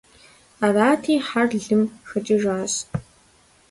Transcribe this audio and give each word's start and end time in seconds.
Арати, 0.65 1.15
хьэр 1.27 1.49
лым 1.63 1.83
хэкӀыжащ. 2.09 2.73